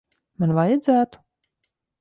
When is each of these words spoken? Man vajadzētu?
Man 0.43 0.53
vajadzētu? 0.61 1.23